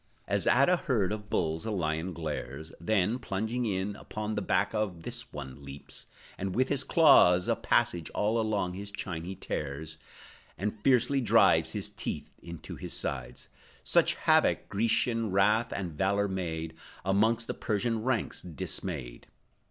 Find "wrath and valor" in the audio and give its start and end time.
15.29-16.27